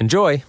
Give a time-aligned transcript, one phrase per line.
[0.00, 0.44] Enjoy!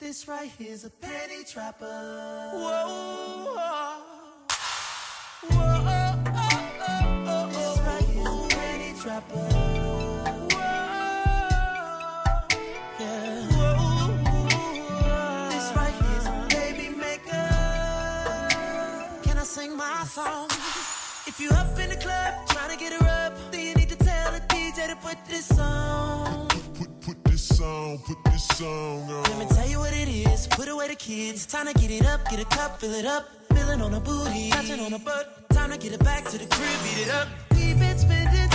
[0.00, 1.84] This right here's a penny trapper.
[1.84, 3.69] Whoa, whoa.
[27.60, 29.06] put this on.
[29.08, 30.46] Let me tell you what it is.
[30.46, 31.46] Put away the kids.
[31.46, 33.28] Time to get it up, get a cup, fill it up.
[33.54, 35.48] Feeling on a booty, touching on a butt.
[35.50, 37.28] Time to get it back to the crib, beat it up.
[37.54, 38.48] We've been spending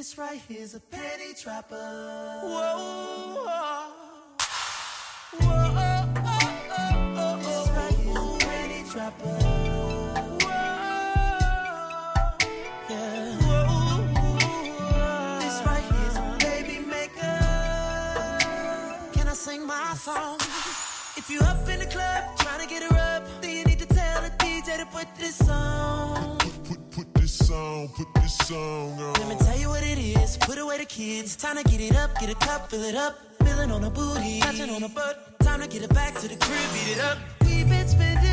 [0.00, 1.76] This right here's a petty trapper.
[1.76, 3.44] Whoa.
[3.44, 3.86] whoa.
[19.34, 20.36] Sing my song.
[21.16, 23.86] If you up in the club trying to get her up, then you need to
[23.86, 26.29] tell the DJ to put this on
[27.50, 29.12] on, put this on, on.
[29.14, 30.36] Let me tell you what it is.
[30.36, 31.36] Put away the kids.
[31.36, 33.18] Time to get it up, get a cup, fill it up.
[33.44, 35.38] Feeling on a booty, touching on a butt.
[35.40, 37.18] Time to get it back to the crib, beat it up.
[37.42, 38.29] We've been spending.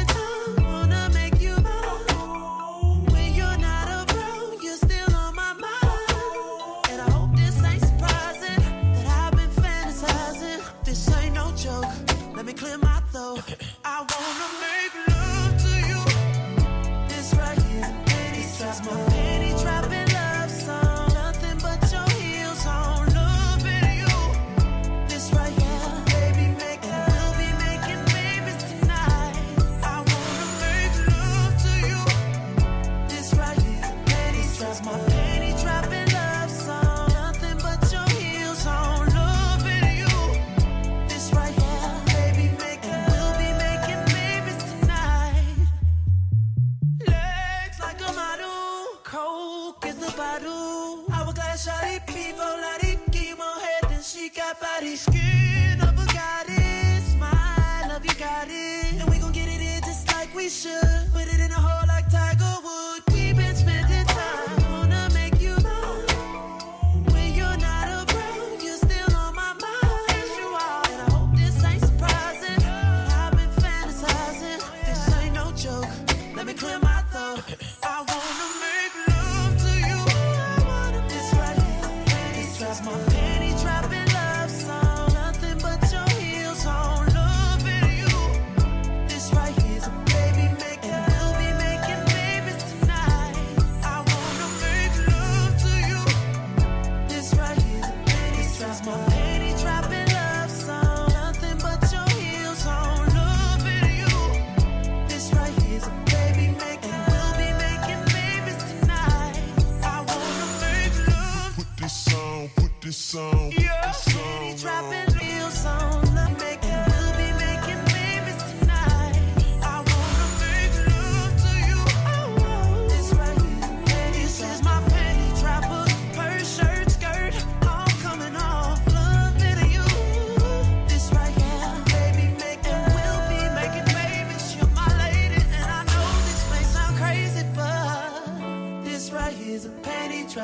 [76.48, 77.87] Let me clear my throat.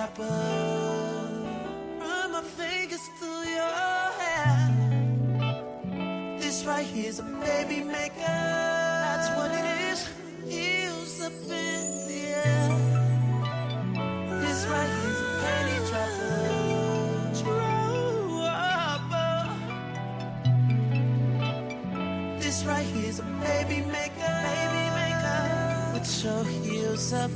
[0.04, 0.26] apple
[2.00, 3.76] from my fingers to your
[4.22, 4.76] hand.
[6.42, 8.40] This right here's a baby maker.
[9.06, 10.00] That's what it is.
[10.54, 12.66] Heels up in the air.
[14.44, 16.10] This right here's a penny dropper.
[22.44, 25.40] This right here's a baby maker, baby maker,
[25.94, 27.32] with your heels up.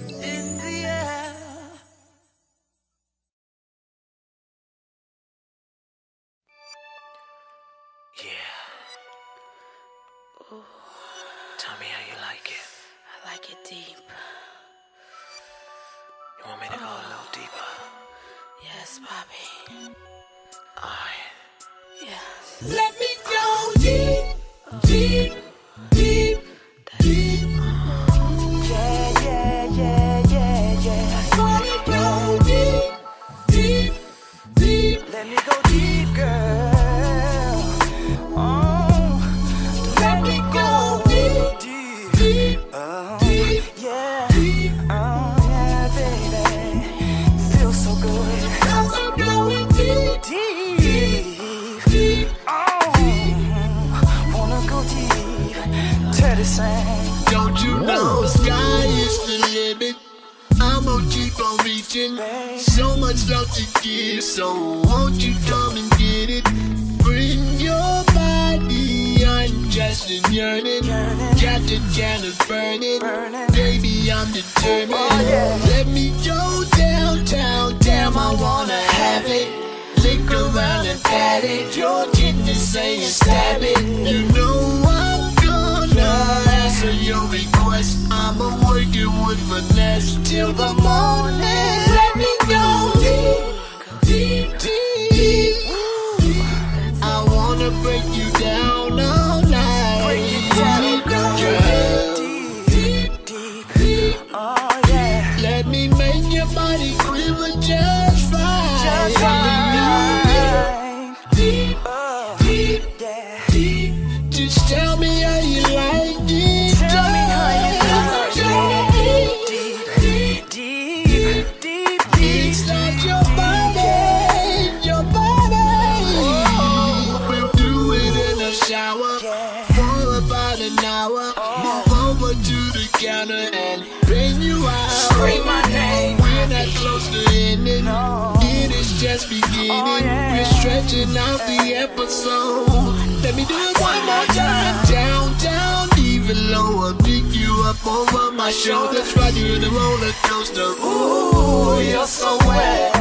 [147.88, 149.16] Over my shoulders.
[149.16, 150.62] Ride you the roller coaster.
[150.62, 152.94] Ooh, you're so wet.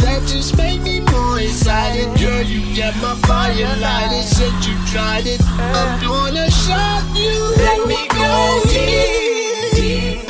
[0.00, 2.06] That just made me more excited.
[2.18, 4.24] Girl, you get my fire lighted.
[4.24, 5.40] Said you tried it.
[5.44, 7.36] I'm gonna shock you.
[7.66, 10.26] Let me go deep, deep,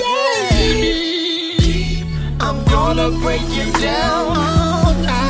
[0.50, 2.04] baby.
[2.40, 5.27] I'm gonna break you down all night.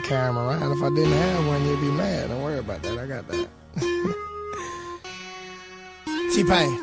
[0.00, 0.72] I carry him around.
[0.72, 2.28] If I didn't have one, you'd be mad.
[2.28, 2.98] Don't worry about that.
[2.98, 3.48] I got that.
[6.34, 6.79] T-Pain.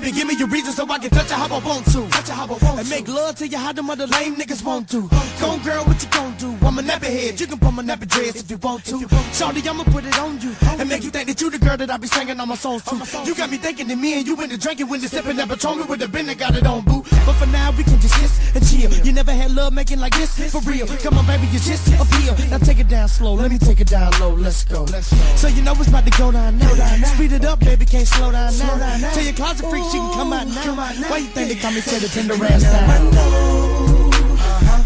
[0.00, 2.06] Baby, give me your reason so I can touch you how I want to.
[2.08, 2.68] Touch you how I want to.
[2.78, 5.08] and make love to you how the mother lame niggas want to.
[5.40, 6.56] Go girl, what you gon' do?
[6.64, 7.40] I'm a nappy head.
[7.40, 8.98] You can pull my nappy dress if you want to.
[9.34, 11.90] Shawty, I'ma put it on you and make you think that you the girl that
[11.90, 12.94] I be singing on my songs to.
[13.24, 15.48] You got me thinking that me and you in the drinking when the sipping that
[15.48, 17.02] Patron with the that got it on, boo.
[17.26, 19.04] But for now, we can just kiss and chill.
[19.04, 20.86] You never had love making like this for real.
[20.86, 22.36] Come on, baby, you just appeal.
[22.50, 23.34] Now take it down slow.
[23.34, 24.30] Let me take it down low.
[24.30, 24.86] Let's go.
[24.86, 26.72] So you know it's about to go down now.
[27.14, 29.10] Speed it up, baby, can't slow down now.
[29.10, 30.74] Tell your closet freak she can come out now.
[31.08, 33.10] Why you think they call me to the tender ass I down?
[33.14, 33.78] know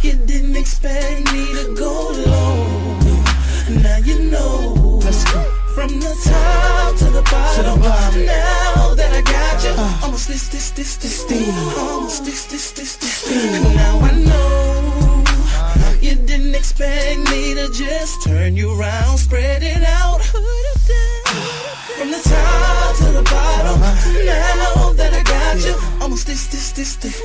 [0.03, 2.99] you didn't expect me to go low.
[3.83, 5.01] Now you know.
[5.05, 5.43] Let's go.
[5.75, 7.81] From the top to the bottom.
[7.81, 8.27] bottom.
[8.27, 10.01] Now that I got you, uh.
[10.05, 13.75] almost this, this, this, this, this, almost this, this, this, this, this.
[13.75, 15.25] Now I know
[16.01, 21.12] you didn't expect me to just turn you around, spread it out, put it down.
[21.99, 23.81] From the top to the bottom.
[23.81, 27.21] Now that I got you, almost this, this, this, this,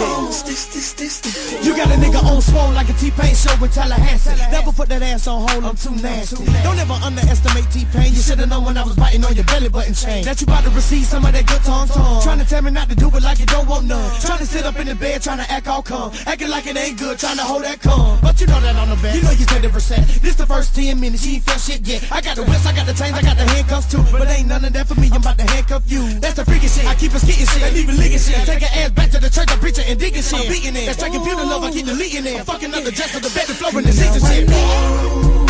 [0.00, 1.66] almost this, this, this, this.
[1.66, 4.36] You got a nigga on swole like a T-Pain show in Tallahassee.
[4.50, 6.44] Never put that ass on hold, I'm too nasty.
[6.62, 8.14] Don't ever underestimate T-Pain.
[8.14, 10.24] You should've known when I was biting on your belly button chain.
[10.24, 12.22] That you about to receive some of that good tongue tongue.
[12.22, 14.20] Trying to tell me not to do it like you don't want none.
[14.20, 16.12] Trying to sit up in the bed, trying to act all calm.
[16.26, 18.18] Acting like it ain't good, trying to hold that calm.
[18.22, 19.16] But you know that on the bed.
[19.16, 20.06] You know you said the percent.
[20.22, 22.06] This the first 10 minutes, you ain't felt shit yet.
[22.12, 24.03] I got the whips, I got the chains, I got the handcuffs too.
[24.12, 26.02] But ain't none of that for me, I'm about to handcuff you.
[26.20, 26.86] That's the freaking shit.
[26.86, 28.44] I keep us getting shit, and even licking shit.
[28.46, 30.40] Take her ass back to the church, I'm preaching and digging shit.
[30.40, 30.86] I'm beating it.
[30.86, 32.44] That's that computer love, I keep deleting it.
[32.44, 34.34] Fucking up the dress of the bed, the floor and the seats and Now I
[34.34, 34.48] shit.
[34.48, 35.44] know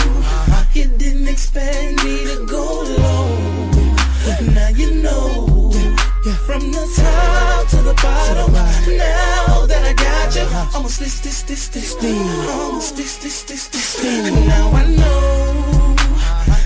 [0.75, 3.29] you didn't expect me to go low.
[4.53, 5.51] Now you know.
[6.47, 8.53] From the top to the bottom.
[8.97, 12.19] Now that I got you, almost this, this, this, this, thing
[12.49, 14.01] almost this, this, this, this.
[14.01, 15.74] Thing now I know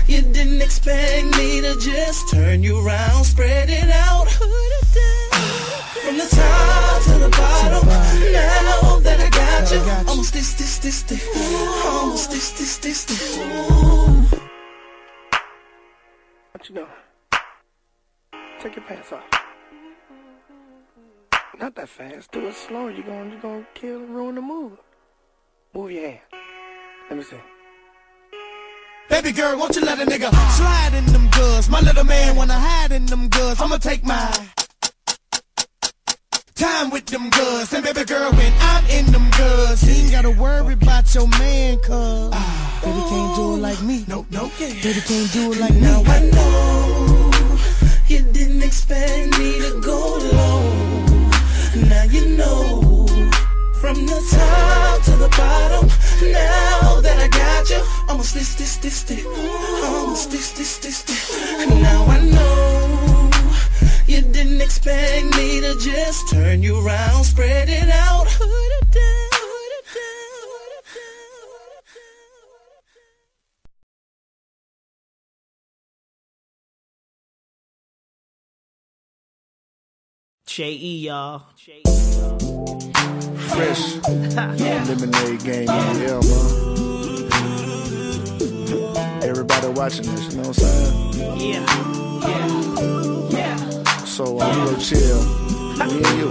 [0.09, 4.27] you didn't expect me to just turn you around, spread it out.
[4.29, 7.87] From the top to the bottom.
[7.87, 11.23] Now that I got you, almost this, this, this, this,
[11.85, 13.37] almost this, this, this, this.
[16.51, 16.87] What you doing?
[18.59, 19.23] Take your pants off.
[21.59, 22.31] Not that fast.
[22.31, 22.87] Do it slow.
[22.87, 24.79] You're gonna, you're gonna kill and ruin the move.
[25.73, 26.19] Move your hand.
[27.09, 27.58] Let me see.
[29.09, 31.69] Baby girl, won't you let a nigga slide in them goods?
[31.69, 33.59] My little man wanna hide in them goods.
[33.59, 34.31] I'ma take my
[36.55, 37.73] time with them goods.
[37.73, 41.77] And baby girl, when I'm in them goods, You ain't gotta worry about your man,
[41.79, 42.29] cuz.
[42.83, 44.05] Baby can't do it like me.
[44.07, 44.73] nope, nope, yeah.
[44.83, 45.81] Baby can't do it like me.
[45.81, 47.31] Now I know
[48.07, 49.99] you didn't expect me to go
[50.37, 50.61] low.
[51.87, 52.88] Now you know
[53.79, 55.87] from the top to the bottom.
[56.21, 61.69] Now that I got you, almost this, this, this, this, almost this, this, this, this.
[61.81, 63.29] Now I know
[64.05, 68.27] you didn't expect me to just turn you around, spread it out,
[80.49, 81.05] J.E.
[81.05, 81.43] y'all.
[83.53, 86.19] Fresh lemonade game in the air,
[89.05, 89.23] man.
[89.29, 91.13] Everybody watching this, you know what I'm saying?
[91.39, 91.65] Yeah.
[93.29, 93.57] Yeah.
[93.57, 93.57] Yeah.
[94.05, 95.21] So uh, we go chill.
[95.85, 96.27] Me and you,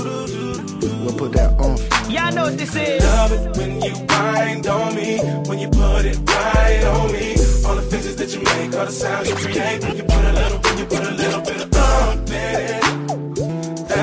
[1.05, 1.77] we'll put that on.
[1.77, 2.19] for you.
[2.19, 3.05] Y'all know what this is.
[3.05, 7.37] Love it when you wind on me, when you put it right on me.
[7.65, 9.81] All the faces that you make, all the sounds you create.
[9.85, 13.08] When you put a little, when you put a little bit of ump in it.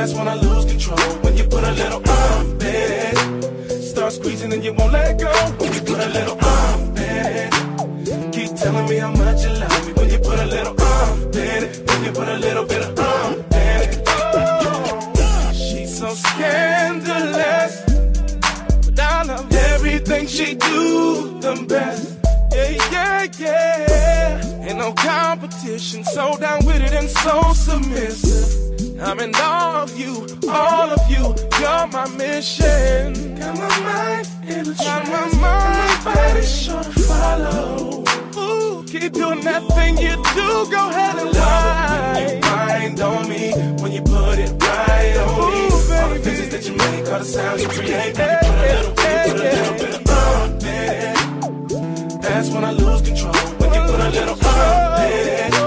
[0.06, 1.16] That's when I lose control.
[1.24, 3.82] When you put a little ump in.
[3.82, 5.32] Start squeezing and you won't let go.
[5.58, 8.32] When you put a little ump in.
[8.32, 9.94] Keep telling me how much you love me.
[9.94, 11.90] When you put a little ump in it.
[11.90, 14.04] When you put a little bit of um, in.
[14.06, 17.82] Oh, she's so scandalous.
[18.86, 22.20] But I love everything she do the best.
[22.54, 24.68] Yeah, yeah, yeah.
[24.68, 26.04] Ain't no competition.
[26.04, 28.65] So down with it and so submissive.
[28.98, 31.36] I'm in awe of you, all of you.
[31.60, 33.36] You're my mission.
[33.36, 38.04] Got my mind in a Got my mind, body sure to follow.
[38.38, 40.72] Ooh, keep doing that thing you do.
[40.72, 42.40] Go ahead and whine.
[42.40, 45.70] Mind on me when you put it right on me.
[45.70, 46.02] Baby.
[46.02, 48.18] All the faces that you make, all the sounds you create.
[48.18, 52.22] When you put a little, when put a little bit of ump in it.
[52.22, 53.34] That's when I lose control.
[53.34, 55.65] When you put a little ump in it.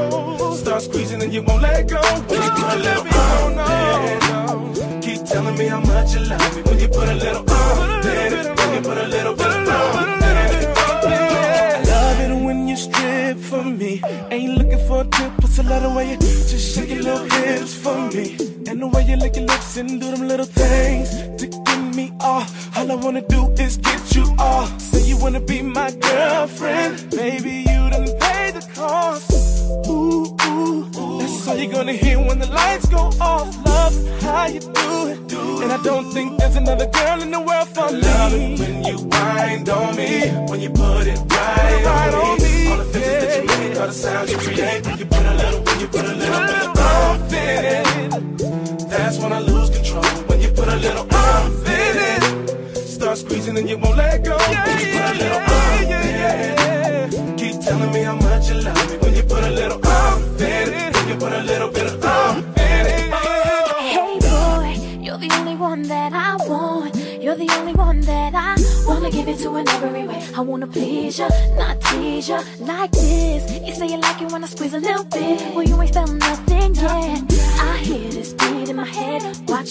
[0.79, 2.01] Start squeezing and you won't let go.
[2.29, 5.03] When you put a little ump in it.
[5.03, 6.63] Keep telling me how much you love me.
[6.63, 8.57] When you put a little in it.
[8.57, 11.11] When you put a little bit ump in.
[11.11, 14.01] I love it when you strip for me.
[14.31, 17.29] Ain't looking for a tip, plus a lot of way you just shake your little
[17.29, 18.37] hips for me.
[18.69, 21.11] And the way you lick your lips and do them little things
[21.41, 22.77] to get me off.
[22.79, 23.48] All I wanna do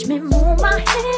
[0.08, 1.17] me move my hips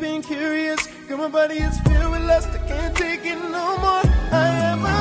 [0.00, 0.86] Being been curious.
[1.08, 4.02] girl, my body is filled with lust, I can't take it no more.
[4.30, 4.97] I am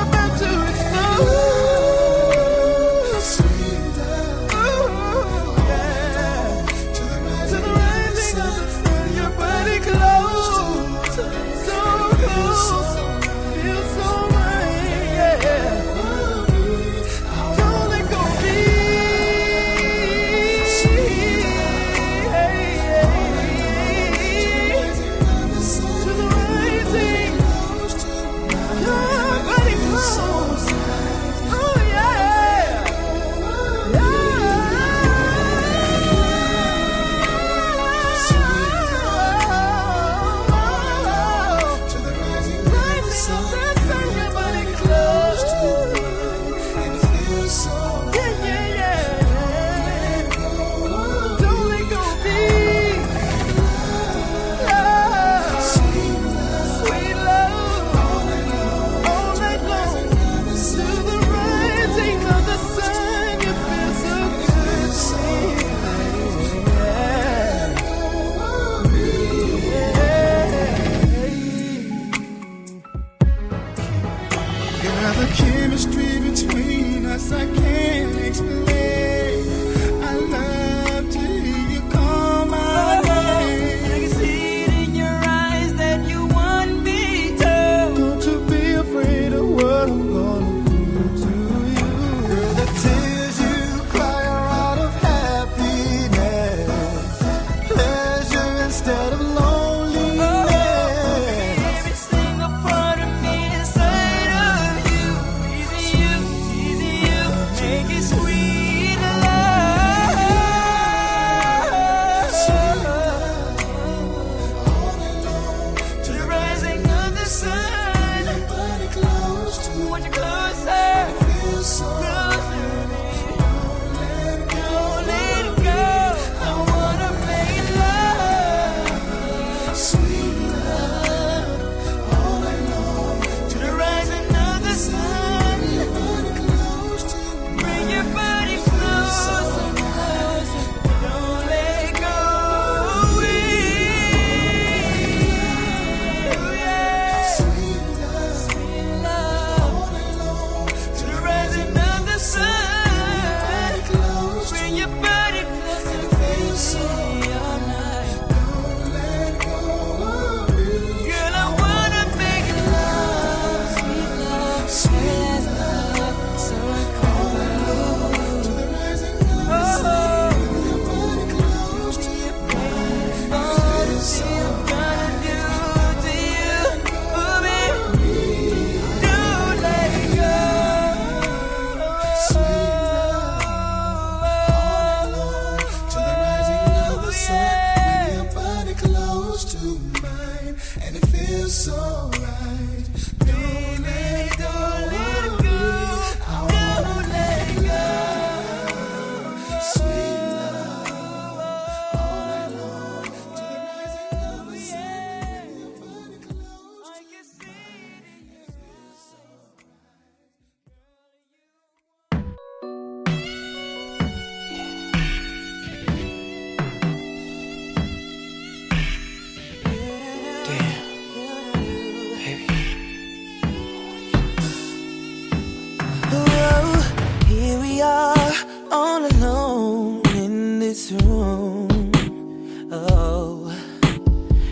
[230.90, 231.68] Oh,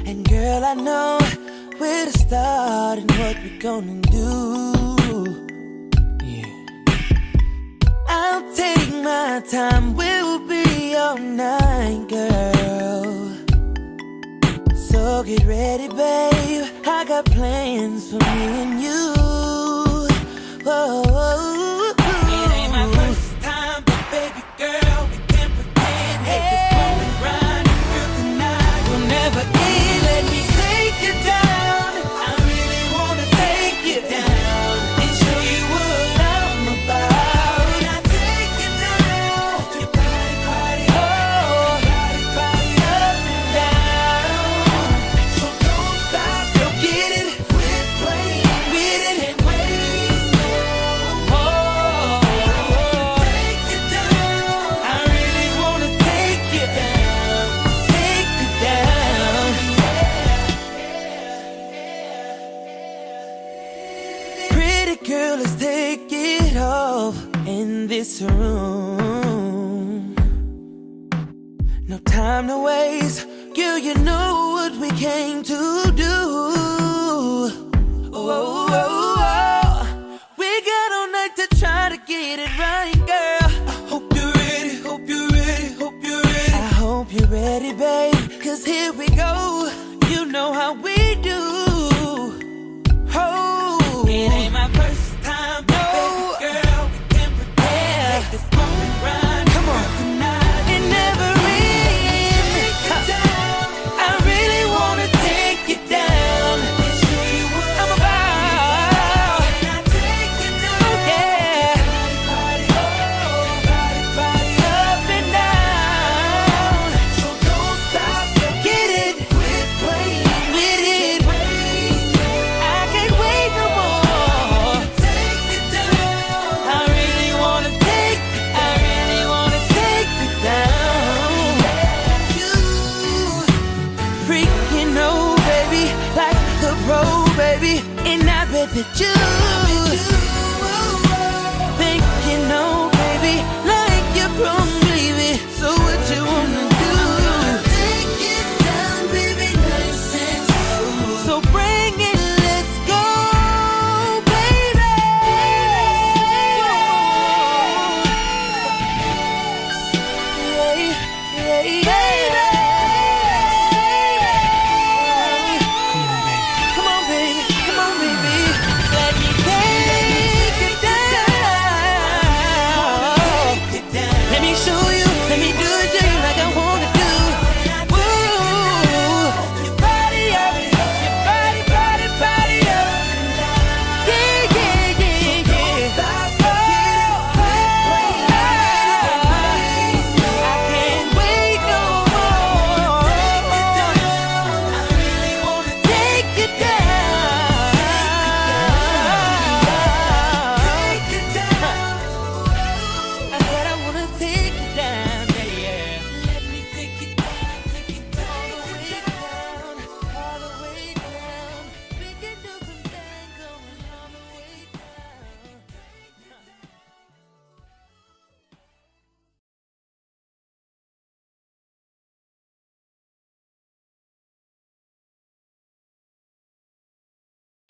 [0.05, 1.17] and girl, I know
[1.77, 4.73] where to start and what we're gonna do.
[6.25, 6.45] Yeah.
[8.09, 13.31] I'll take my time, we'll be all night, girl.
[14.75, 16.65] So get ready, babe.
[16.85, 19.13] I got plans for me and you.
[20.65, 21.54] Whoa.